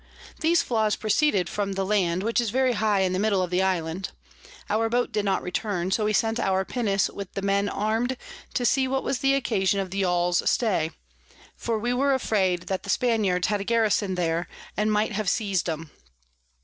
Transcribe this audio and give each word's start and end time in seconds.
These 0.39 0.63
Flaws 0.63 0.95
proceeded 0.95 1.47
from 1.47 1.73
the 1.73 1.83
Land, 1.85 2.23
which 2.23 2.41
is 2.41 2.49
very 2.49 2.73
high 2.73 3.01
in 3.01 3.13
the 3.13 3.19
middle 3.19 3.43
of 3.43 3.51
the 3.51 3.61
Island. 3.61 4.09
Our 4.67 4.89
Boat 4.89 5.11
did 5.11 5.25
not 5.25 5.43
return, 5.43 5.91
so 5.91 6.05
we 6.05 6.11
sent 6.13 6.39
our 6.39 6.65
Pinnace 6.65 7.07
with 7.07 7.31
the 7.35 7.43
Men 7.43 7.69
arm'd, 7.69 8.17
to 8.55 8.65
see 8.65 8.87
what 8.87 9.03
was 9.03 9.19
the 9.19 9.35
occasion 9.35 9.79
of 9.79 9.91
the 9.91 9.99
Yall's 10.01 10.41
stay; 10.49 10.89
for 11.55 11.77
we 11.77 11.93
were 11.93 12.15
afraid 12.15 12.63
that 12.63 12.81
the 12.81 12.89
Spaniards 12.89 13.49
had 13.49 13.61
a 13.61 13.63
Garison 13.63 14.15
there, 14.15 14.47
and 14.75 14.91
might 14.91 15.11
have 15.11 15.29
seiz'd 15.29 15.69
'em. 15.69 15.91